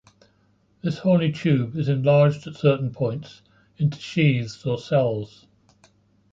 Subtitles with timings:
[0.81, 3.43] This horny tube is enlarged at certain points
[3.77, 5.45] into sheaths or cells.